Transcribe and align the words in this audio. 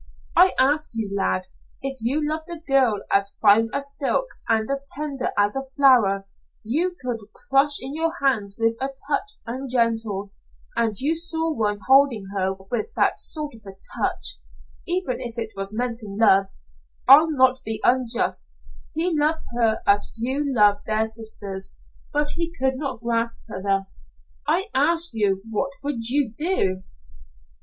"I 0.35 0.53
ask 0.57 0.89
you, 0.95 1.15
lad, 1.15 1.49
if 1.83 1.95
you 2.01 2.27
loved 2.27 2.49
a 2.49 2.57
girl 2.59 3.03
as 3.11 3.35
fine 3.39 3.69
as 3.71 3.95
silk 3.95 4.25
and 4.49 4.67
as 4.71 4.83
tender 4.95 5.27
as 5.37 5.55
a 5.55 5.61
flower 5.75 6.25
you 6.63 6.95
could 6.99 7.19
crush 7.33 7.79
in 7.79 7.93
your 7.93 8.11
hand 8.19 8.55
with 8.57 8.77
a 8.81 8.87
touch 8.87 9.33
ungentle, 9.45 10.33
and 10.75 10.99
you 10.99 11.13
saw 11.13 11.51
one 11.53 11.77
holding 11.85 12.25
her 12.35 12.51
with 12.71 12.87
that 12.95 13.19
sort 13.19 13.53
of 13.53 13.61
a 13.63 13.77
touch, 14.01 14.39
even 14.87 15.17
if 15.19 15.37
it 15.37 15.51
was 15.55 15.71
meant 15.71 16.01
in 16.01 16.17
love, 16.17 16.47
I'll 17.07 17.29
not 17.29 17.61
be 17.63 17.79
unjust, 17.83 18.53
he 18.95 19.11
loved 19.15 19.43
her 19.55 19.83
as 19.85 20.11
few 20.17 20.41
love 20.43 20.77
their 20.87 21.05
sisters 21.05 21.75
but 22.11 22.31
he 22.31 22.51
could 22.51 22.73
not 22.75 23.01
grasp 23.03 23.37
her 23.49 23.61
thus; 23.61 24.03
I 24.47 24.69
ask 24.73 25.11
you 25.13 25.43
what 25.47 25.73
would 25.83 26.09
you 26.09 26.33
do?" 26.35 26.85